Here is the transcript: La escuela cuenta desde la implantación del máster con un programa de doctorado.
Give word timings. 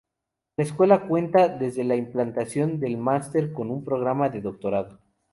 La 0.57 0.63
escuela 0.63 1.05
cuenta 1.07 1.47
desde 1.47 1.83
la 1.83 1.95
implantación 1.95 2.79
del 2.79 2.97
máster 2.97 3.53
con 3.53 3.69
un 3.69 3.85
programa 3.85 4.29
de 4.29 4.41
doctorado. 4.41 4.97